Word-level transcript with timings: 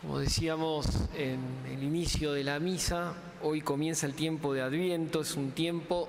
Como 0.00 0.18
decíamos 0.18 0.86
en 1.14 1.40
el 1.70 1.82
inicio 1.82 2.32
de 2.32 2.42
la 2.42 2.58
misa, 2.58 3.12
hoy 3.42 3.60
comienza 3.60 4.06
el 4.06 4.14
tiempo 4.14 4.54
de 4.54 4.62
Adviento, 4.62 5.20
es 5.20 5.36
un 5.36 5.50
tiempo, 5.50 6.08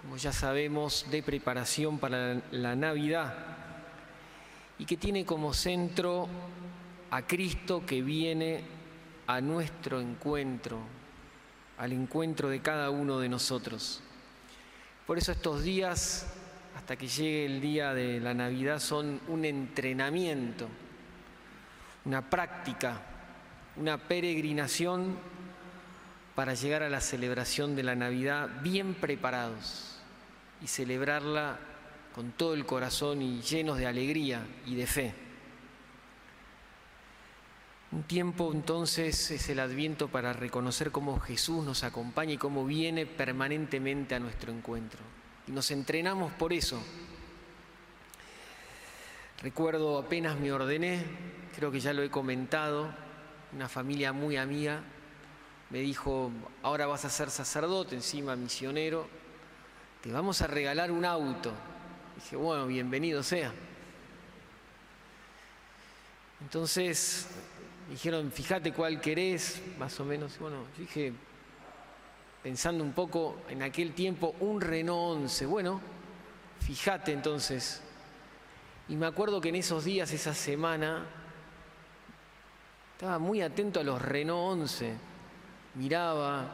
como 0.00 0.16
ya 0.16 0.32
sabemos, 0.32 1.04
de 1.10 1.22
preparación 1.22 1.98
para 1.98 2.40
la 2.50 2.74
Navidad 2.74 3.34
y 4.78 4.86
que 4.86 4.96
tiene 4.96 5.26
como 5.26 5.52
centro 5.52 6.28
a 7.10 7.26
Cristo 7.26 7.84
que 7.84 8.00
viene 8.00 8.62
a 9.26 9.42
nuestro 9.42 10.00
encuentro, 10.00 10.78
al 11.76 11.92
encuentro 11.92 12.48
de 12.48 12.62
cada 12.62 12.88
uno 12.88 13.18
de 13.18 13.28
nosotros. 13.28 14.00
Por 15.06 15.18
eso 15.18 15.30
estos 15.30 15.62
días, 15.62 16.26
hasta 16.74 16.96
que 16.96 17.06
llegue 17.06 17.44
el 17.44 17.60
día 17.60 17.92
de 17.92 18.18
la 18.18 18.32
Navidad, 18.32 18.78
son 18.78 19.20
un 19.28 19.44
entrenamiento 19.44 20.68
una 22.04 22.28
práctica, 22.28 23.00
una 23.76 23.98
peregrinación 23.98 25.18
para 26.34 26.54
llegar 26.54 26.82
a 26.82 26.90
la 26.90 27.00
celebración 27.00 27.76
de 27.76 27.82
la 27.82 27.94
Navidad 27.94 28.48
bien 28.62 28.94
preparados 28.94 29.98
y 30.62 30.66
celebrarla 30.66 31.58
con 32.14 32.32
todo 32.32 32.54
el 32.54 32.66
corazón 32.66 33.22
y 33.22 33.40
llenos 33.40 33.78
de 33.78 33.86
alegría 33.86 34.46
y 34.66 34.74
de 34.74 34.86
fe. 34.86 35.14
Un 37.92 38.02
tiempo 38.02 38.50
entonces 38.52 39.30
es 39.30 39.48
el 39.48 39.60
adviento 39.60 40.08
para 40.08 40.32
reconocer 40.32 40.90
cómo 40.90 41.20
Jesús 41.20 41.64
nos 41.64 41.84
acompaña 41.84 42.32
y 42.32 42.38
cómo 42.38 42.64
viene 42.66 43.06
permanentemente 43.06 44.16
a 44.16 44.20
nuestro 44.20 44.52
encuentro. 44.52 44.98
Y 45.46 45.52
nos 45.52 45.70
entrenamos 45.70 46.32
por 46.32 46.52
eso. 46.52 46.82
Recuerdo 49.44 49.98
apenas 49.98 50.40
me 50.40 50.50
ordené, 50.50 51.04
creo 51.54 51.70
que 51.70 51.78
ya 51.78 51.92
lo 51.92 52.02
he 52.02 52.08
comentado, 52.08 52.88
una 53.52 53.68
familia 53.68 54.10
muy 54.10 54.38
amiga 54.38 54.80
me 55.68 55.80
dijo, 55.80 56.30
ahora 56.62 56.86
vas 56.86 57.04
a 57.04 57.10
ser 57.10 57.28
sacerdote, 57.28 57.94
encima 57.94 58.36
misionero, 58.36 59.06
te 60.00 60.10
vamos 60.10 60.40
a 60.40 60.46
regalar 60.46 60.90
un 60.90 61.04
auto. 61.04 61.52
Dije, 62.14 62.36
bueno, 62.36 62.66
bienvenido 62.66 63.22
sea. 63.22 63.52
Entonces 66.40 67.26
dijeron, 67.90 68.32
fíjate 68.32 68.72
cuál 68.72 68.98
querés, 68.98 69.60
más 69.78 70.00
o 70.00 70.06
menos. 70.06 70.38
Bueno, 70.38 70.64
dije, 70.78 71.12
pensando 72.42 72.82
un 72.82 72.94
poco 72.94 73.42
en 73.50 73.62
aquel 73.62 73.92
tiempo, 73.92 74.34
un 74.40 74.62
Renault 74.62 75.18
11. 75.24 75.44
Bueno, 75.44 75.82
fíjate 76.60 77.12
entonces. 77.12 77.82
Y 78.88 78.96
me 78.96 79.06
acuerdo 79.06 79.40
que 79.40 79.48
en 79.48 79.56
esos 79.56 79.84
días, 79.84 80.12
esa 80.12 80.34
semana, 80.34 81.06
estaba 82.92 83.18
muy 83.18 83.40
atento 83.40 83.80
a 83.80 83.82
los 83.82 84.00
Renault 84.00 84.60
11, 84.60 84.94
miraba 85.76 86.50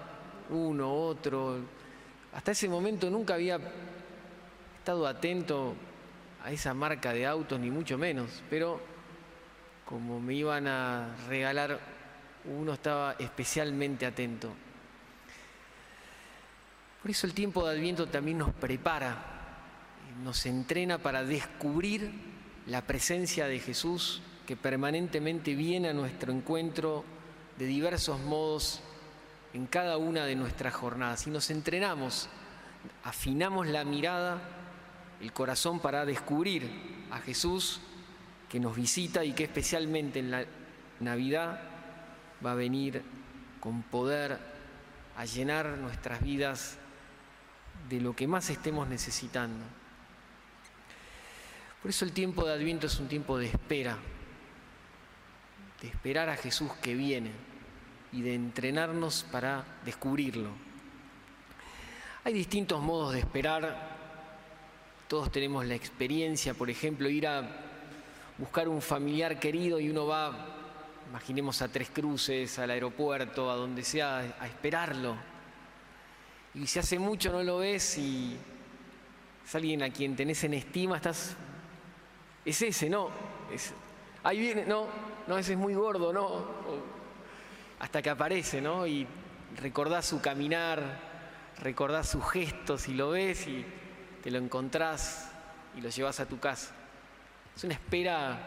uno, 0.51 0.93
otro. 0.93 1.59
Hasta 2.33 2.53
ese 2.53 2.69
momento 2.69 3.11
nunca 3.11 3.35
había 3.35 3.59
estado 4.79 5.07
atento 5.07 5.75
a 6.45 6.53
esa 6.53 6.73
marca 6.73 7.13
de 7.13 7.27
autos, 7.27 7.59
ni 7.59 7.71
mucho 7.71 7.99
menos, 7.99 8.43
pero 8.49 8.81
como 9.85 10.21
me 10.21 10.35
iban 10.35 10.69
a 10.69 11.17
regalar, 11.29 11.81
uno 12.45 12.75
estaba 12.75 13.17
especialmente 13.19 14.07
atento. 14.07 14.51
Por 17.03 17.11
eso 17.11 17.27
el 17.27 17.35
tiempo 17.35 17.67
de 17.67 17.75
Adviento 17.75 18.07
también 18.07 18.39
nos 18.39 18.53
prepara, 18.55 19.40
nos 20.23 20.47
entrena 20.47 20.99
para 20.99 21.25
descubrir 21.25 22.11
la 22.67 22.87
presencia 22.87 23.47
de 23.47 23.59
Jesús 23.59 24.23
que 24.47 24.57
permanentemente 24.57 25.55
viene 25.55 25.89
a 25.89 25.93
nuestro 25.93 26.33
encuentro 26.33 27.05
de 27.59 27.67
diversos 27.67 28.19
modos 28.21 28.83
en 29.53 29.67
cada 29.67 29.97
una 29.97 30.25
de 30.25 30.37
nuestras 30.37 30.75
jornadas. 30.75 31.27
Y 31.27 31.31
nos 31.31 31.51
entrenamos, 31.51 32.29
afinamos 33.05 33.67
la 33.67 33.85
mirada, 33.85 34.41
el 35.21 35.33
corazón 35.33 35.81
para 35.81 36.05
descubrir 36.05 36.71
a 37.11 37.19
Jesús 37.19 37.81
que 38.49 38.61
nos 38.61 38.75
visita 38.77 39.25
y 39.25 39.33
que 39.33 39.45
especialmente 39.45 40.19
en 40.19 40.31
la 40.31 40.45
Navidad 41.01 41.61
va 42.45 42.53
a 42.53 42.57
venir 42.57 43.03
con 43.61 43.83
poder 43.83 44.39
a 45.17 45.25
llenar 45.25 45.67
nuestras 45.79 46.23
vidas 46.23 46.79
de 47.89 48.01
lo 48.01 48.17
que 48.17 48.27
más 48.27 48.51
estemos 48.51 48.89
necesitando. 48.89 49.65
Por 51.83 51.91
eso 51.91 52.05
el 52.05 52.13
tiempo 52.13 52.45
de 52.45 52.53
Adviento 52.53 52.87
es 52.87 53.01
un 53.01 53.09
tiempo 53.09 53.39
de 53.39 53.47
espera, 53.47 53.97
de 55.81 55.89
esperar 55.89 56.29
a 56.29 56.37
Jesús 56.37 56.71
que 56.83 56.95
viene 56.95 57.31
y 58.13 58.21
de 58.21 58.35
entrenarnos 58.35 59.25
para 59.33 59.65
descubrirlo. 59.85 60.51
Hay 62.23 62.35
distintos 62.35 62.83
modos 62.83 63.15
de 63.15 63.21
esperar, 63.21 63.97
todos 65.09 65.33
tenemos 65.33 65.65
la 65.65 65.75
experiencia, 65.75 66.53
por 66.53 66.69
ejemplo, 66.69 67.09
ir 67.09 67.27
a 67.27 67.49
buscar 68.37 68.69
un 68.69 68.83
familiar 68.83 69.41
querido 69.41 69.81
y 69.81 69.89
uno 69.89 70.07
va, 70.07 70.33
imaginemos 71.09 71.63
a 71.63 71.69
Tres 71.69 71.89
Cruces, 71.89 72.59
al 72.59 72.73
aeropuerto, 72.73 73.51
a 73.51 73.57
donde 73.57 73.85
sea, 73.85 74.37
a 74.39 74.47
esperarlo. 74.47 75.17
Y 76.55 76.67
si 76.67 76.79
hace 76.79 76.99
mucho 76.99 77.33
no 77.33 77.43
lo 77.43 77.59
ves 77.59 77.97
y 77.97 78.37
es 79.47 79.55
alguien 79.55 79.83
a 79.83 79.89
quien 79.89 80.15
tenés 80.15 80.45
en 80.45 80.53
estima, 80.53 80.97
estás... 80.97 81.37
Es 82.45 82.63
ese, 82.63 82.89
¿no? 82.89 83.11
Ahí 84.23 84.39
viene, 84.39 84.65
no, 84.67 84.87
no, 85.27 85.39
ese 85.39 85.53
es 85.53 85.59
muy 85.59 85.75
gordo, 85.75 86.13
no. 86.13 86.45
Hasta 87.79 88.03
que 88.03 88.11
aparece, 88.11 88.61
¿no? 88.61 88.87
Y 88.87 89.07
recordás 89.57 90.07
su 90.07 90.21
caminar, 90.21 91.01
recordás 91.59 92.09
sus 92.09 92.29
gestos 92.31 92.89
y 92.89 92.95
lo 92.95 93.11
ves 93.11 93.47
y 93.47 93.65
te 94.23 94.31
lo 94.31 94.39
encontrás 94.39 95.31
y 95.77 95.81
lo 95.81 95.89
llevas 95.89 96.21
a 96.21 96.27
tu 96.27 96.39
casa. 96.39 96.75
Es 97.57 97.65
una 97.65 97.75
espera 97.75 98.39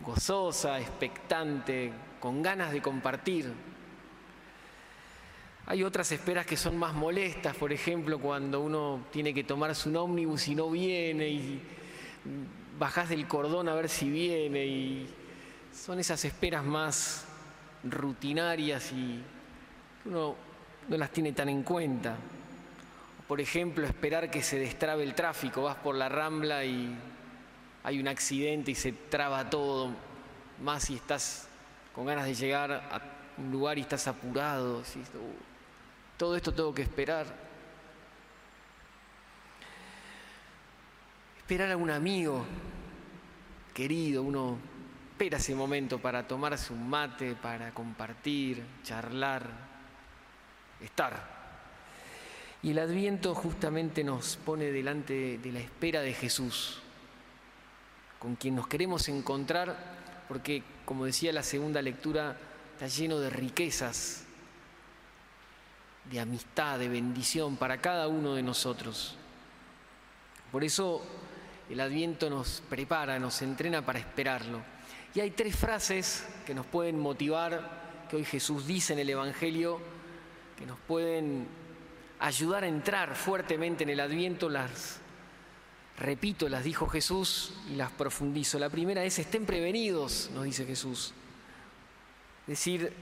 gozosa, 0.00 0.78
expectante, 0.78 1.92
con 2.20 2.42
ganas 2.42 2.72
de 2.72 2.82
compartir. 2.82 3.52
Hay 5.66 5.82
otras 5.82 6.12
esperas 6.12 6.46
que 6.46 6.56
son 6.56 6.76
más 6.76 6.94
molestas, 6.94 7.56
por 7.56 7.72
ejemplo, 7.72 8.18
cuando 8.18 8.60
uno 8.60 9.06
tiene 9.10 9.34
que 9.34 9.42
tomarse 9.42 9.88
un 9.88 9.96
ómnibus 9.96 10.48
y 10.48 10.54
no 10.54 10.70
viene 10.70 11.28
y 11.28 11.62
bajás 12.78 13.08
del 13.08 13.26
cordón 13.26 13.68
a 13.68 13.74
ver 13.74 13.88
si 13.88 14.10
viene 14.10 14.66
y 14.66 15.08
son 15.72 15.98
esas 15.98 16.24
esperas 16.24 16.64
más 16.64 17.24
rutinarias 17.84 18.92
y 18.92 19.20
uno 20.04 20.34
no 20.88 20.96
las 20.96 21.10
tiene 21.10 21.32
tan 21.32 21.48
en 21.48 21.62
cuenta. 21.62 22.16
Por 23.26 23.40
ejemplo, 23.40 23.86
esperar 23.86 24.30
que 24.30 24.42
se 24.42 24.58
destrabe 24.58 25.02
el 25.02 25.14
tráfico, 25.14 25.62
vas 25.62 25.76
por 25.76 25.96
la 25.96 26.08
rambla 26.08 26.64
y 26.64 26.96
hay 27.82 27.98
un 27.98 28.08
accidente 28.08 28.70
y 28.70 28.74
se 28.74 28.92
traba 28.92 29.50
todo, 29.50 29.90
más 30.62 30.84
si 30.84 30.94
estás 30.94 31.48
con 31.94 32.06
ganas 32.06 32.26
de 32.26 32.34
llegar 32.34 32.72
a 32.72 33.00
un 33.38 33.50
lugar 33.50 33.78
y 33.78 33.80
estás 33.80 34.06
apurado, 34.06 34.78
uh, 34.78 34.82
todo 36.16 36.36
esto 36.36 36.52
tengo 36.52 36.72
que 36.72 36.82
esperar. 36.82 37.45
Esperar 41.46 41.70
a 41.70 41.76
un 41.76 41.90
amigo 41.90 42.44
querido, 43.72 44.24
uno 44.24 44.58
espera 45.12 45.36
ese 45.36 45.54
momento 45.54 46.00
para 46.00 46.26
tomarse 46.26 46.72
un 46.72 46.90
mate, 46.90 47.36
para 47.36 47.72
compartir, 47.72 48.64
charlar, 48.82 49.48
estar. 50.80 51.36
Y 52.64 52.72
el 52.72 52.80
adviento 52.80 53.32
justamente 53.32 54.02
nos 54.02 54.38
pone 54.38 54.72
delante 54.72 55.38
de 55.38 55.52
la 55.52 55.60
espera 55.60 56.00
de 56.00 56.14
Jesús, 56.14 56.80
con 58.18 58.34
quien 58.34 58.56
nos 58.56 58.66
queremos 58.66 59.08
encontrar, 59.08 59.76
porque 60.26 60.64
como 60.84 61.04
decía 61.04 61.32
la 61.32 61.44
segunda 61.44 61.80
lectura, 61.80 62.36
está 62.72 62.88
lleno 62.88 63.20
de 63.20 63.30
riquezas, 63.30 64.24
de 66.10 66.18
amistad, 66.18 66.80
de 66.80 66.88
bendición 66.88 67.56
para 67.56 67.80
cada 67.80 68.08
uno 68.08 68.34
de 68.34 68.42
nosotros. 68.42 69.16
Por 70.50 70.64
eso 70.64 71.06
el 71.70 71.80
adviento 71.80 72.30
nos 72.30 72.62
prepara, 72.68 73.18
nos 73.18 73.42
entrena 73.42 73.84
para 73.84 73.98
esperarlo. 73.98 74.62
Y 75.14 75.20
hay 75.20 75.30
tres 75.30 75.56
frases 75.56 76.26
que 76.44 76.54
nos 76.54 76.66
pueden 76.66 76.98
motivar, 76.98 78.06
que 78.08 78.16
hoy 78.16 78.24
Jesús 78.24 78.66
dice 78.66 78.92
en 78.92 79.00
el 79.00 79.10
Evangelio, 79.10 79.80
que 80.56 80.66
nos 80.66 80.78
pueden 80.78 81.46
ayudar 82.20 82.64
a 82.64 82.68
entrar 82.68 83.16
fuertemente 83.16 83.84
en 83.84 83.90
el 83.90 84.00
adviento. 84.00 84.48
Las 84.48 85.00
repito, 85.98 86.48
las 86.48 86.64
dijo 86.64 86.86
Jesús 86.86 87.54
y 87.70 87.76
las 87.76 87.90
profundizo. 87.90 88.58
La 88.58 88.70
primera 88.70 89.02
es, 89.04 89.18
estén 89.18 89.46
prevenidos, 89.46 90.30
nos 90.34 90.44
dice 90.44 90.64
Jesús. 90.66 91.14
Es 92.42 92.46
decir, 92.46 92.92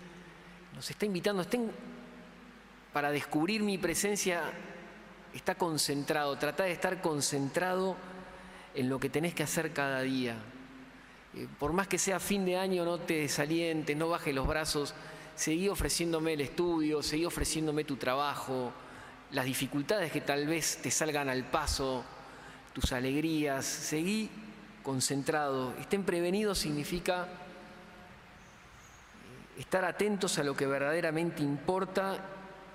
nos 0.75 0.89
está 0.89 1.05
invitando, 1.05 1.43
estén 1.43 1.71
para 2.93 3.11
descubrir 3.11 3.63
mi 3.63 3.77
presencia, 3.77 4.43
está 5.35 5.57
concentrado, 5.57 6.39
trata 6.39 6.63
de 6.63 6.73
estar 6.73 7.03
concentrado 7.03 7.97
en 8.75 8.89
lo 8.89 8.99
que 8.99 9.09
tenés 9.09 9.35
que 9.35 9.43
hacer 9.43 9.73
cada 9.73 10.03
día, 10.03 10.37
Eh, 11.37 11.49
por 11.59 11.73
más 11.73 11.89
que 11.89 11.99
sea 11.99 12.21
fin 12.21 12.45
de 12.45 12.57
año, 12.57 12.85
no 12.85 12.99
te 12.99 13.15
desalientes, 13.15 13.97
no 13.97 14.09
bajes 14.09 14.33
los 14.33 14.47
brazos, 14.47 14.95
seguí 15.35 15.69
ofreciéndome 15.69 16.35
el 16.35 16.41
estudio, 16.41 17.03
seguí 17.03 17.25
ofreciéndome 17.25 17.83
tu 17.83 17.97
trabajo, 17.97 18.73
las 19.33 19.45
dificultades 19.45 20.13
que 20.13 20.21
tal 20.21 20.47
vez 20.47 20.79
te 20.81 20.93
salgan 20.93 21.29
al 21.29 21.43
paso, 21.43 22.05
tus 22.73 22.93
alegrías, 22.93 23.67
seguí 23.67 24.31
concentrado. 24.85 25.75
Estén 25.81 26.05
prevenidos 26.05 26.59
significa 26.59 27.27
eh, 29.57 29.61
estar 29.61 29.85
atentos 29.85 30.39
a 30.39 30.45
lo 30.45 30.55
que 30.55 30.69
verdaderamente 30.69 31.43
importa 31.43 32.19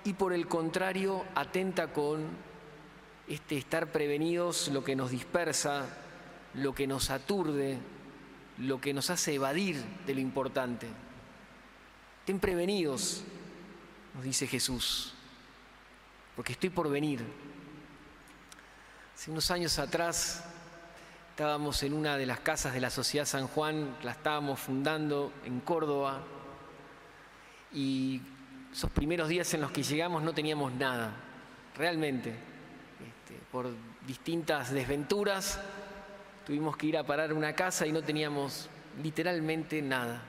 y 0.04 0.12
por 0.12 0.34
el 0.34 0.46
contrario, 0.48 1.24
atenta 1.34 1.94
con 1.94 2.28
este 3.30 3.56
estar 3.56 3.92
prevenidos 3.92 4.68
lo 4.68 4.82
que 4.82 4.96
nos 4.96 5.12
dispersa, 5.12 5.86
lo 6.54 6.74
que 6.74 6.88
nos 6.88 7.10
aturde, 7.10 7.78
lo 8.58 8.80
que 8.80 8.92
nos 8.92 9.08
hace 9.08 9.34
evadir 9.34 9.80
de 10.04 10.14
lo 10.14 10.20
importante. 10.20 10.88
Estén 12.18 12.40
prevenidos, 12.40 13.22
nos 14.14 14.24
dice 14.24 14.48
Jesús, 14.48 15.14
porque 16.34 16.52
estoy 16.52 16.70
por 16.70 16.90
venir. 16.90 17.24
Hace 19.14 19.30
unos 19.30 19.48
años 19.52 19.78
atrás 19.78 20.42
estábamos 21.30 21.84
en 21.84 21.92
una 21.92 22.16
de 22.16 22.26
las 22.26 22.40
casas 22.40 22.74
de 22.74 22.80
la 22.80 22.90
Sociedad 22.90 23.26
San 23.26 23.46
Juan, 23.46 23.96
la 24.02 24.10
estábamos 24.10 24.58
fundando 24.58 25.32
en 25.44 25.60
Córdoba, 25.60 26.20
y 27.72 28.20
esos 28.72 28.90
primeros 28.90 29.28
días 29.28 29.54
en 29.54 29.60
los 29.60 29.70
que 29.70 29.84
llegamos 29.84 30.20
no 30.24 30.32
teníamos 30.32 30.72
nada, 30.72 31.12
realmente. 31.76 32.49
Por 33.52 33.68
distintas 34.06 34.72
desventuras 34.72 35.60
tuvimos 36.46 36.76
que 36.76 36.86
ir 36.86 36.96
a 36.96 37.04
parar 37.04 37.32
una 37.32 37.52
casa 37.54 37.86
y 37.86 37.92
no 37.92 38.02
teníamos 38.02 38.68
literalmente 39.02 39.82
nada. 39.82 40.22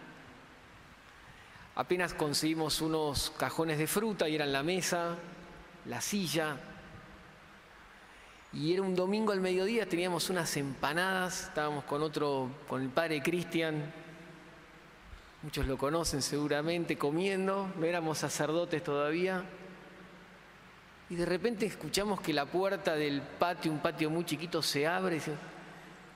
Apenas 1.75 2.13
conseguimos 2.13 2.81
unos 2.81 3.31
cajones 3.37 3.77
de 3.77 3.87
fruta 3.87 4.27
y 4.27 4.35
eran 4.35 4.51
la 4.51 4.63
mesa, 4.63 5.15
la 5.85 6.01
silla. 6.01 6.57
Y 8.53 8.73
era 8.73 8.81
un 8.81 8.95
domingo 8.95 9.31
al 9.31 9.39
mediodía, 9.39 9.87
teníamos 9.87 10.29
unas 10.29 10.57
empanadas, 10.57 11.43
estábamos 11.45 11.85
con 11.85 12.01
otro, 12.01 12.49
con 12.67 12.81
el 12.81 12.89
padre 12.89 13.23
Cristian, 13.23 13.93
muchos 15.43 15.65
lo 15.67 15.77
conocen 15.77 16.21
seguramente, 16.21 16.97
comiendo, 16.97 17.71
no 17.77 17.85
éramos 17.85 18.17
sacerdotes 18.17 18.83
todavía. 18.83 19.45
Y 21.11 21.15
de 21.15 21.25
repente 21.25 21.65
escuchamos 21.65 22.21
que 22.21 22.31
la 22.31 22.45
puerta 22.45 22.95
del 22.95 23.21
patio, 23.21 23.69
un 23.69 23.79
patio 23.79 24.09
muy 24.09 24.23
chiquito, 24.23 24.61
se 24.61 24.87
abre. 24.87 25.19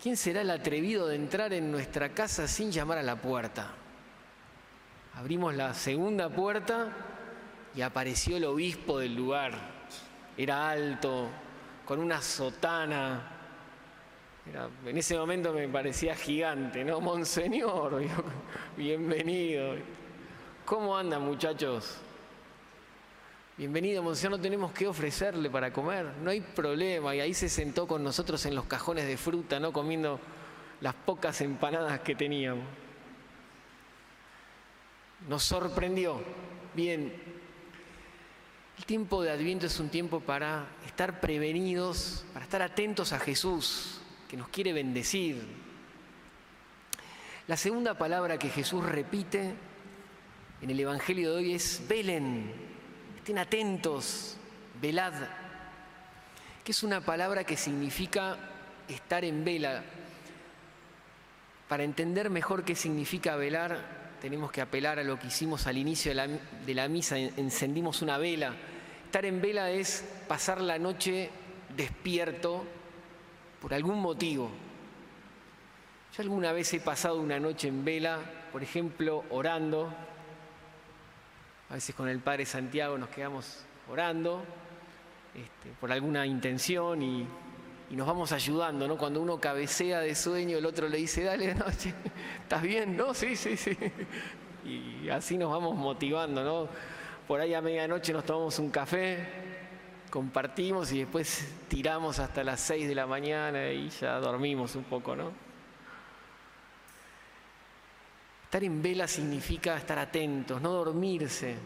¿Quién 0.01 0.15
será 0.15 0.39
el 0.39 0.49
atrevido 0.49 1.07
de 1.07 1.17
entrar 1.17 1.51
en 1.51 1.69
nuestra 1.69 2.13
casa 2.13 2.47
sin 2.47 2.71
llamar 2.71 2.99
a 2.99 3.03
la 3.03 3.17
puerta? 3.17 3.73
Abrimos 5.15 5.53
la 5.53 5.73
segunda 5.73 6.29
puerta 6.29 6.93
y 7.75 7.81
apareció 7.81 8.37
el 8.37 8.45
obispo 8.45 8.97
del 8.99 9.15
lugar. 9.15 9.51
Era 10.37 10.69
alto, 10.69 11.27
con 11.83 11.99
una 11.99 12.21
sotana. 12.21 13.33
en 14.85 14.97
ese 14.97 15.17
momento 15.17 15.51
me 15.51 15.67
parecía 15.67 16.15
gigante, 16.15 16.85
¿no? 16.85 17.01
Monseñor, 17.01 18.01
bienvenido. 18.77 19.75
¿Cómo 20.63 20.97
andan 20.97 21.21
muchachos? 21.23 21.99
Bienvenido, 23.57 24.03
Monseñor, 24.03 24.31
no 24.31 24.41
tenemos 24.41 24.73
que 24.73 24.87
ofrecerle 24.87 25.49
para 25.49 25.71
comer, 25.71 26.05
no 26.21 26.29
hay 26.29 26.41
problema. 26.41 27.15
Y 27.15 27.21
ahí 27.21 27.33
se 27.33 27.47
sentó 27.47 27.87
con 27.87 28.03
nosotros 28.03 28.45
en 28.45 28.55
los 28.55 28.65
cajones 28.65 29.07
de 29.07 29.17
fruta, 29.17 29.59
¿no? 29.59 29.71
Comiendo 29.71 30.19
las 30.81 30.93
pocas 30.93 31.39
empanadas 31.41 32.01
que 32.01 32.15
teníamos 32.15 32.65
nos 35.27 35.43
sorprendió. 35.43 36.21
Bien, 36.73 37.13
el 38.77 38.85
tiempo 38.85 39.23
de 39.23 39.31
Adviento 39.31 39.65
es 39.65 39.79
un 39.79 39.89
tiempo 39.89 40.19
para 40.19 40.67
estar 40.85 41.19
prevenidos, 41.19 42.25
para 42.33 42.45
estar 42.45 42.61
atentos 42.61 43.13
a 43.13 43.19
Jesús, 43.19 44.01
que 44.29 44.37
nos 44.37 44.49
quiere 44.49 44.73
bendecir. 44.73 45.41
La 47.47 47.57
segunda 47.57 47.97
palabra 47.97 48.37
que 48.37 48.49
Jesús 48.49 48.83
repite 48.83 49.53
en 50.61 50.69
el 50.69 50.79
Evangelio 50.79 51.31
de 51.31 51.37
hoy 51.37 51.53
es 51.53 51.83
velen, 51.87 52.51
estén 53.25 53.39
atentos, 53.39 54.37
velad, 54.79 55.13
que 56.63 56.71
es 56.71 56.83
una 56.83 57.01
palabra 57.01 57.43
que 57.43 57.57
significa 57.57 58.37
estar 58.87 59.25
en 59.25 59.43
vela. 59.43 59.81
Para 61.67 61.83
entender 61.83 62.29
mejor 62.29 62.63
qué 62.63 62.75
significa 62.75 63.35
velar, 63.35 63.79
tenemos 64.21 64.51
que 64.51 64.61
apelar 64.61 64.99
a 64.99 65.03
lo 65.03 65.17
que 65.17 65.25
hicimos 65.25 65.65
al 65.65 65.79
inicio 65.79 66.13
de 66.13 66.73
la, 66.75 66.87
misa, 66.87 67.17
encendimos 67.17 68.03
una 68.03 68.19
vela. 68.19 68.53
Estar 69.05 69.25
en 69.25 69.41
vela 69.41 69.71
es 69.71 70.05
pasar 70.27 70.61
la 70.61 70.77
noche 70.77 71.31
despierto 71.75 72.63
por 73.59 73.73
algún 73.73 74.01
motivo. 74.01 74.51
Yo 76.15 76.21
alguna 76.21 76.51
vez 76.51 76.71
he 76.75 76.79
pasado 76.79 77.19
una 77.19 77.39
noche 77.39 77.69
en 77.69 77.83
vela, 77.83 78.19
por 78.51 78.61
ejemplo, 78.61 79.23
orando. 79.31 79.91
A 81.75 81.77
veces 81.77 81.93
con 81.93 82.07
el 82.07 82.19
Padre 82.19 82.45
Santiago 82.45 82.97
nos 82.97 83.09
quedamos 83.09 83.65
orando 83.91 84.41
este, 85.33 85.75
por 85.77 85.91
alguna 85.91 86.25
intención 86.25 87.01
y 87.01 87.27
nos 87.89 88.07
vamos 88.07 88.31
ayudando, 88.31 88.87
¿no? 88.87 88.97
Cuando 88.97 89.21
uno 89.21 89.41
cabecea 89.41 89.99
de 89.99 90.15
sueño, 90.15 90.57
el 90.57 90.65
otro 90.65 90.87
le 90.87 90.95
dice, 90.95 91.23
dale 91.23 91.53
noche, 91.53 91.93
¿estás 92.43 92.61
bien? 92.61 92.95
No, 92.95 93.13
sí, 93.13 93.35
sí, 93.35 93.57
sí. 93.57 93.77
Y 94.63 95.09
así 95.09 95.37
nos 95.37 95.51
vamos 95.51 95.75
motivando, 95.75 96.45
¿no? 96.45 96.69
Por 97.27 97.41
ahí 97.41 97.53
a 97.53 97.59
medianoche 97.59 98.13
nos 98.13 98.23
tomamos 98.23 98.57
un 98.57 98.69
café, 98.69 99.27
compartimos 100.09 100.93
y 100.93 100.99
después 100.99 101.45
tiramos 101.67 102.19
hasta 102.19 102.41
las 102.45 102.61
6 102.61 102.87
de 102.87 102.95
la 102.95 103.05
mañana 103.05 103.69
y 103.69 103.89
ya 103.89 104.17
dormimos 104.21 104.77
un 104.77 104.85
poco, 104.85 105.13
¿no? 105.17 105.33
Estar 108.55 108.63
en 108.63 108.81
vela 108.81 109.05
significa 109.05 109.75
estar 109.75 109.99
atentos, 109.99 110.61
no 110.61 110.71
dormirse. 110.71 111.57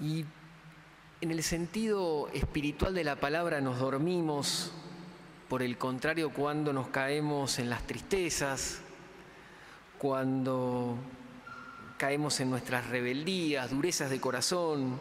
Y 0.00 0.24
en 1.20 1.30
el 1.30 1.42
sentido 1.42 2.30
espiritual 2.32 2.94
de 2.94 3.04
la 3.04 3.16
palabra 3.16 3.60
nos 3.60 3.78
dormimos, 3.78 4.72
por 5.50 5.62
el 5.62 5.76
contrario, 5.76 6.30
cuando 6.30 6.72
nos 6.72 6.88
caemos 6.88 7.58
en 7.58 7.68
las 7.68 7.82
tristezas, 7.82 8.80
cuando 9.98 10.96
caemos 11.98 12.40
en 12.40 12.48
nuestras 12.48 12.88
rebeldías, 12.88 13.70
durezas 13.70 14.08
de 14.08 14.18
corazón, 14.18 14.98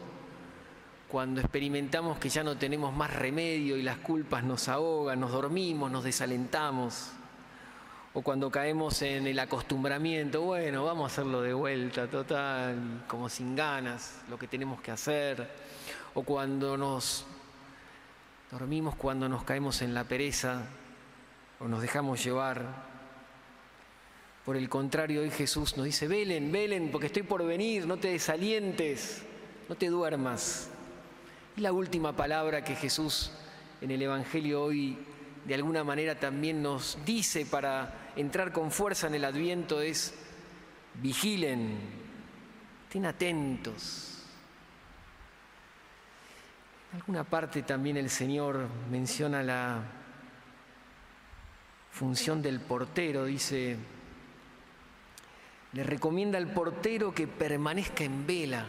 cuando 1.13 1.41
experimentamos 1.41 2.17
que 2.17 2.27
ya 2.27 2.43
no 2.43 2.57
tenemos 2.57 2.91
más 2.91 3.13
remedio 3.13 3.77
y 3.77 3.83
las 3.83 3.97
culpas 3.97 4.43
nos 4.43 4.67
ahogan, 4.67 5.19
nos 5.19 5.31
dormimos, 5.31 5.91
nos 5.91 6.03
desalentamos, 6.03 7.11
o 8.15 8.23
cuando 8.23 8.49
caemos 8.49 8.99
en 9.03 9.27
el 9.27 9.37
acostumbramiento, 9.37 10.41
bueno, 10.41 10.85
vamos 10.85 11.03
a 11.03 11.13
hacerlo 11.13 11.43
de 11.43 11.53
vuelta, 11.53 12.07
total, 12.07 13.03
como 13.07 13.29
sin 13.29 13.55
ganas, 13.55 14.23
lo 14.27 14.39
que 14.39 14.47
tenemos 14.47 14.81
que 14.81 14.89
hacer 14.89 15.47
o 16.15 16.23
cuando 16.23 16.77
nos 16.77 17.27
dormimos, 18.49 18.95
cuando 18.95 19.29
nos 19.29 19.43
caemos 19.43 19.83
en 19.83 19.93
la 19.93 20.05
pereza 20.05 20.63
o 21.59 21.67
nos 21.67 21.83
dejamos 21.83 22.23
llevar. 22.23 22.65
Por 24.45 24.57
el 24.57 24.67
contrario, 24.67 25.21
hoy 25.21 25.29
Jesús 25.29 25.77
nos 25.77 25.85
dice, 25.85 26.07
velen, 26.07 26.51
velen, 26.51 26.89
porque 26.89 27.05
estoy 27.05 27.21
por 27.21 27.45
venir, 27.45 27.85
no 27.85 27.97
te 27.97 28.07
desalientes, 28.07 29.21
no 29.69 29.75
te 29.75 29.89
duermas. 29.89 30.71
La 31.57 31.71
última 31.71 32.15
palabra 32.15 32.63
que 32.63 32.75
Jesús 32.75 33.31
en 33.79 33.91
el 33.91 34.01
Evangelio 34.01 34.63
hoy 34.63 34.97
de 35.45 35.53
alguna 35.53 35.83
manera 35.83 36.19
también 36.19 36.63
nos 36.63 36.97
dice 37.05 37.45
para 37.45 38.11
entrar 38.15 38.51
con 38.51 38.71
fuerza 38.71 39.05
en 39.05 39.13
el 39.13 39.23
adviento 39.23 39.79
es, 39.79 40.15
vigilen, 40.95 41.77
estén 42.85 43.05
atentos. 43.05 44.23
En 46.91 47.01
alguna 47.01 47.23
parte 47.23 47.61
también 47.61 47.97
el 47.97 48.09
Señor 48.09 48.67
menciona 48.89 49.43
la 49.43 49.83
función 51.91 52.41
del 52.41 52.61
portero, 52.61 53.25
dice, 53.25 53.77
le 55.73 55.83
recomienda 55.83 56.39
al 56.39 56.51
portero 56.51 57.13
que 57.13 57.27
permanezca 57.27 58.03
en 58.03 58.25
vela. 58.25 58.65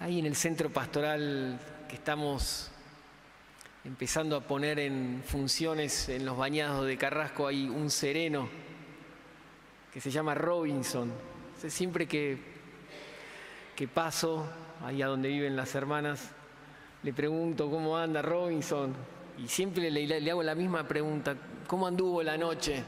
Ahí 0.00 0.18
en 0.18 0.26
el 0.26 0.34
centro 0.34 0.70
pastoral 0.70 1.58
que 1.88 1.94
estamos 1.94 2.70
empezando 3.84 4.36
a 4.36 4.40
poner 4.40 4.80
en 4.80 5.22
funciones 5.24 6.08
en 6.08 6.26
los 6.26 6.36
bañados 6.36 6.84
de 6.86 6.98
Carrasco 6.98 7.46
hay 7.46 7.68
un 7.68 7.90
sereno 7.90 8.48
que 9.92 10.00
se 10.00 10.10
llama 10.10 10.34
Robinson. 10.34 11.12
Siempre 11.68 12.08
que, 12.08 12.38
que 13.76 13.86
paso 13.86 14.44
ahí 14.84 15.00
a 15.00 15.06
donde 15.06 15.28
viven 15.28 15.54
las 15.54 15.72
hermanas, 15.76 16.32
le 17.04 17.12
pregunto 17.12 17.70
cómo 17.70 17.96
anda 17.96 18.20
Robinson, 18.20 18.92
Y 19.38 19.46
siempre 19.46 19.92
le, 19.92 20.30
hago 20.30 20.42
la 20.42 20.56
misma 20.56 20.88
pregunta, 20.88 21.36
¿cómo 21.68 21.86
anduvo 21.86 22.20
la 22.22 22.36
noche? 22.36 22.82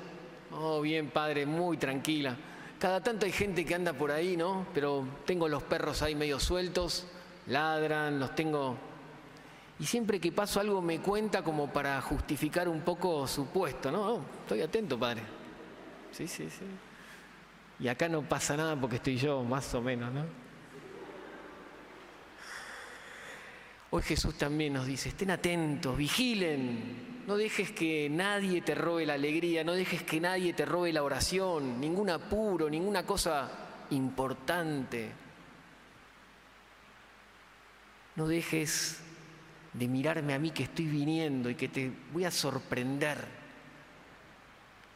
Oh, 0.51 0.81
bien, 0.81 1.11
padre, 1.11 1.47
muy 1.47 1.77
tranquila. 1.77 2.37
Cada 2.79 3.03
tanto 3.03 3.25
hay 3.25 3.33
gente 3.33 3.65
que 3.65 3.75
anda 3.75 3.95
por 3.95 4.11
ahí, 4.11 4.37
¿no? 4.37 4.67
Pero 4.75 5.07
tengo 5.25 5.49
los 5.49 5.63
perros 5.63 6.03
ahí 6.03 6.15
medio 6.15 6.39
sueltos, 6.39 7.07
ladran, 7.47 8.21
los 8.21 8.35
tengo... 8.35 8.77
Y 9.79 9.87
siempre 9.87 10.21
que 10.21 10.33
paso 10.33 10.61
algo 10.61 10.81
me 10.81 11.01
cuenta 11.01 11.43
como 11.43 11.71
para 11.71 12.01
justificar 12.01 12.69
un 12.69 12.81
poco 12.81 13.27
su 13.27 13.47
puesto, 13.47 13.91
¿no? 13.91 14.15
Oh, 14.15 14.23
estoy 14.43 14.63
atento, 14.63 14.99
padre. 14.99 15.23
Sí, 16.13 16.27
sí, 16.27 16.49
sí. 16.51 16.65
Y 17.79 17.89
acá 17.89 18.09
no 18.09 18.23
pasa 18.23 18.57
nada 18.57 18.75
porque 18.77 18.97
estoy 18.97 19.17
yo, 19.17 19.43
más 19.43 19.75
o 19.75 19.83
menos, 19.83 20.13
¿no? 20.13 20.25
Hoy 23.91 24.03
Jesús 24.03 24.37
también 24.37 24.75
nos 24.75 24.87
dice, 24.87 25.11
estén 25.11 25.31
atentos, 25.31 25.97
vigilen, 25.97 27.16
no 27.27 27.37
dejes 27.37 27.73
que 27.73 28.09
nadie 28.09 28.63
te 28.63 28.75
robe 28.75 29.05
la 29.05 29.15
alegría, 29.15 29.65
no 29.65 29.73
dejes 29.73 30.03
que 30.03 30.21
nadie 30.21 30.53
te 30.53 30.65
robe 30.65 30.93
la 30.93 31.03
oración, 31.03 31.81
ningún 31.81 32.09
apuro, 32.09 32.71
ninguna 32.71 33.05
cosa 33.05 33.51
importante. 33.91 35.11
No 38.15 38.29
dejes 38.29 39.01
de 39.73 39.89
mirarme 39.89 40.35
a 40.35 40.39
mí 40.39 40.53
que 40.53 40.63
estoy 40.63 40.87
viniendo 40.87 41.51
y 41.51 41.57
que 41.57 41.69
te 41.69 41.91
voy 42.13 42.25
a 42.25 42.31
sorprender 42.31 43.19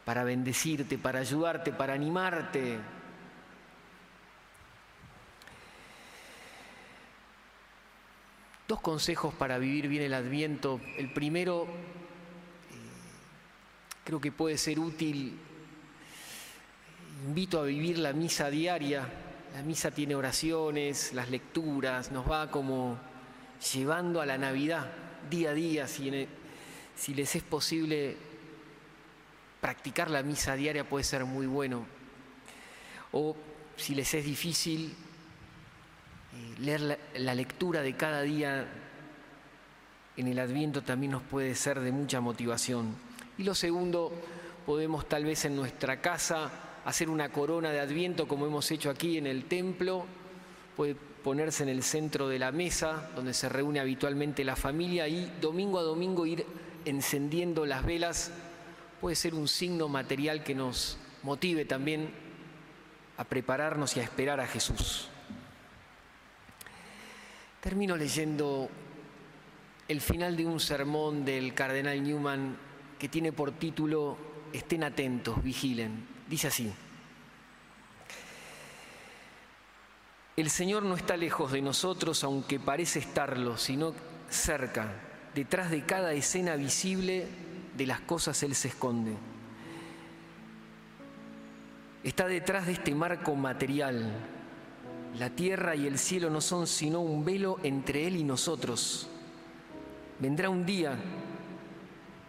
para 0.04 0.22
bendecirte, 0.22 0.98
para 0.98 1.18
ayudarte, 1.18 1.72
para 1.72 1.94
animarte. 1.94 2.78
Dos 8.68 8.80
consejos 8.80 9.34
para 9.34 9.58
vivir 9.58 9.88
bien 9.88 10.04
el 10.04 10.14
adviento. 10.14 10.80
El 10.96 11.12
primero, 11.12 11.66
creo 14.10 14.20
que 14.20 14.32
puede 14.32 14.58
ser 14.58 14.80
útil. 14.80 15.38
Invito 17.28 17.60
a 17.60 17.64
vivir 17.64 17.96
la 17.96 18.12
misa 18.12 18.50
diaria. 18.50 19.08
La 19.54 19.62
misa 19.62 19.92
tiene 19.92 20.16
oraciones, 20.16 21.12
las 21.12 21.30
lecturas, 21.30 22.10
nos 22.10 22.28
va 22.28 22.50
como 22.50 22.98
llevando 23.72 24.20
a 24.20 24.26
la 24.26 24.36
Navidad 24.36 24.90
día 25.30 25.50
a 25.50 25.54
día, 25.54 25.86
si, 25.86 26.10
les 26.10 27.36
es 27.36 27.42
posible 27.44 28.16
practicar 29.60 30.10
la 30.10 30.24
misa 30.24 30.56
diaria 30.56 30.88
puede 30.88 31.04
ser 31.04 31.24
muy 31.24 31.46
bueno. 31.46 31.86
O 33.12 33.36
si 33.76 33.94
les 33.94 34.12
es 34.12 34.24
difícil, 34.24 34.92
eh, 36.34 36.54
leer 36.58 36.98
la, 37.14 37.34
lectura 37.36 37.80
de 37.80 37.94
cada 37.94 38.22
día 38.22 38.66
en 40.16 40.26
el 40.26 40.40
Adviento 40.40 40.82
también 40.82 41.12
nos 41.12 41.22
puede 41.22 41.54
ser 41.54 41.78
de 41.78 41.92
mucha 41.92 42.20
motivación. 42.20 43.09
Y 43.40 43.42
lo 43.42 43.54
segundo, 43.54 44.12
podemos 44.66 45.08
tal 45.08 45.24
vez 45.24 45.46
en 45.46 45.56
nuestra 45.56 46.02
casa 46.02 46.50
hacer 46.84 47.08
una 47.08 47.30
corona 47.30 47.70
de 47.70 47.80
Adviento 47.80 48.28
como 48.28 48.44
hemos 48.44 48.70
hecho 48.70 48.90
aquí 48.90 49.16
en 49.16 49.26
el 49.26 49.46
templo. 49.46 50.04
Puede 50.76 50.94
ponerse 50.94 51.62
en 51.62 51.70
el 51.70 51.82
centro 51.82 52.28
de 52.28 52.38
la 52.38 52.52
mesa 52.52 53.08
donde 53.16 53.32
se 53.32 53.48
reúne 53.48 53.80
habitualmente 53.80 54.44
la 54.44 54.56
familia 54.56 55.08
y 55.08 55.32
domingo 55.40 55.78
a 55.78 55.82
domingo 55.82 56.26
ir 56.26 56.44
encendiendo 56.84 57.64
las 57.64 57.82
velas 57.86 58.30
puede 59.00 59.16
ser 59.16 59.34
un 59.34 59.48
signo 59.48 59.88
material 59.88 60.44
que 60.44 60.54
nos 60.54 60.98
motive 61.22 61.64
también 61.64 62.10
a 63.16 63.24
prepararnos 63.24 63.96
y 63.96 64.00
a 64.00 64.02
esperar 64.02 64.38
a 64.40 64.46
Jesús. 64.46 65.08
Termino 67.62 67.96
leyendo 67.96 68.68
el 69.88 70.02
final 70.02 70.36
de 70.36 70.44
un 70.44 70.60
sermón 70.60 71.24
del 71.24 71.54
cardenal 71.54 72.02
Newman 72.02 72.68
que 73.00 73.08
tiene 73.08 73.32
por 73.32 73.52
título 73.52 74.16
Estén 74.52 74.84
atentos, 74.84 75.42
vigilen. 75.42 76.06
Dice 76.28 76.48
así. 76.48 76.70
El 80.36 80.50
Señor 80.50 80.82
no 80.82 80.96
está 80.96 81.16
lejos 81.16 81.52
de 81.52 81.62
nosotros, 81.62 82.22
aunque 82.24 82.60
parece 82.60 82.98
estarlo, 82.98 83.56
sino 83.56 83.94
cerca, 84.28 84.92
detrás 85.34 85.70
de 85.70 85.84
cada 85.84 86.12
escena 86.12 86.56
visible 86.56 87.26
de 87.76 87.86
las 87.86 88.00
cosas 88.00 88.42
Él 88.42 88.54
se 88.54 88.68
esconde. 88.68 89.14
Está 92.04 92.26
detrás 92.26 92.66
de 92.66 92.72
este 92.72 92.94
marco 92.94 93.34
material. 93.34 94.12
La 95.18 95.30
tierra 95.30 95.74
y 95.74 95.86
el 95.86 95.98
cielo 95.98 96.28
no 96.28 96.40
son 96.40 96.66
sino 96.66 97.00
un 97.00 97.24
velo 97.24 97.58
entre 97.62 98.06
Él 98.06 98.16
y 98.16 98.24
nosotros. 98.24 99.08
Vendrá 100.18 100.50
un 100.50 100.66
día 100.66 100.96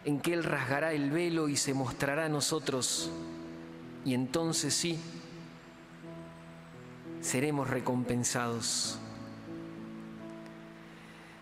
en 0.04 0.20
que 0.20 0.34
Él 0.34 0.44
rasgará 0.44 0.92
el 0.92 1.10
velo 1.10 1.48
y 1.48 1.56
se 1.56 1.74
mostrará 1.74 2.26
a 2.26 2.28
nosotros. 2.28 3.10
Y 4.04 4.14
entonces 4.14 4.74
sí, 4.74 4.98
seremos 7.20 7.70
recompensados. 7.70 8.98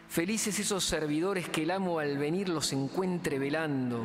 Felices 0.08 0.58
esos 0.58 0.84
servidores 0.84 1.48
que 1.48 1.62
el 1.62 1.70
amo 1.70 2.00
al 2.00 2.18
venir 2.18 2.48
los 2.48 2.72
encuentre 2.72 3.38
velando. 3.38 4.02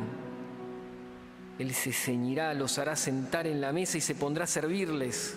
Él 1.58 1.74
se 1.74 1.92
ceñirá, 1.92 2.54
los 2.54 2.78
hará 2.78 2.96
sentar 2.96 3.46
en 3.46 3.60
la 3.60 3.72
mesa 3.72 3.98
y 3.98 4.00
se 4.00 4.14
pondrá 4.14 4.44
a 4.44 4.46
servirles. 4.46 5.36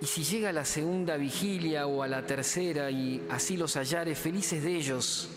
Y 0.00 0.06
si 0.06 0.24
llega 0.24 0.48
a 0.48 0.52
la 0.52 0.64
segunda 0.64 1.16
vigilia 1.16 1.86
o 1.86 2.02
a 2.02 2.08
la 2.08 2.24
tercera 2.24 2.90
y 2.90 3.22
así 3.30 3.58
los 3.58 3.76
hallare, 3.76 4.14
felices 4.14 4.62
de 4.62 4.74
ellos, 4.74 5.28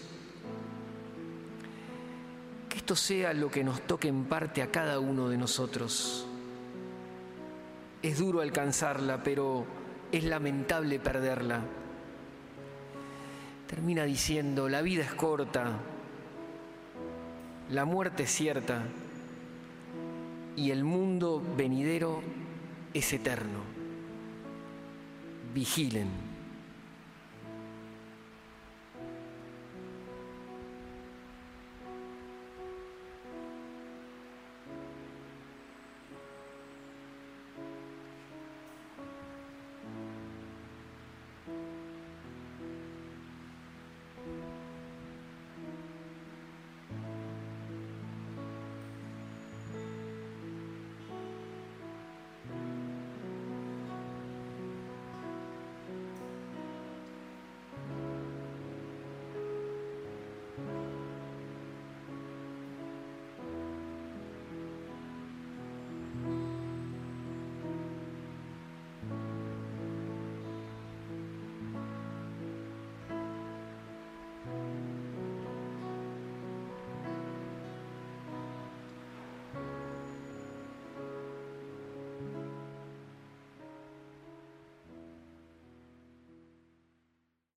que 2.70 2.78
esto 2.78 2.96
sea 2.96 3.34
lo 3.34 3.52
que 3.52 3.64
nos 3.64 3.82
toque 3.82 4.08
en 4.08 4.24
parte 4.24 4.62
a 4.62 4.72
cada 4.72 5.00
uno 5.00 5.28
de 5.28 5.38
nosotros. 5.38 6.26
Es 8.02 8.20
duro 8.20 8.40
alcanzarla, 8.40 9.22
pero 9.22 9.66
es 10.14 10.24
lamentable 10.24 10.98
perderla. 10.98 11.60
Termina 13.68 14.06
diciendo, 14.06 14.70
la 14.70 14.82
vida 14.82 15.04
es 15.04 15.14
corta, 15.14 15.74
la 17.70 17.84
muerte 17.84 18.24
es 18.24 18.32
cierta 18.32 18.84
y 20.56 20.72
el 20.72 20.86
mundo 20.86 21.42
venidero 21.58 22.22
es 22.94 23.12
eterno. 23.12 23.73
Vigilen. 25.54 26.33